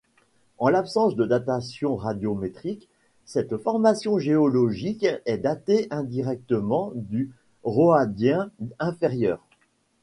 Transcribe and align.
En 0.57 0.69
l’absence 0.69 1.15
de 1.15 1.25
datation 1.27 1.95
radiométrique, 1.95 2.89
cette 3.23 3.55
formation 3.59 4.17
géologique 4.17 5.05
est 5.27 5.37
datée 5.37 5.85
indirectement 5.91 6.91
du 6.95 7.29
Roadien 7.63 8.49
inférieur. 8.79 9.45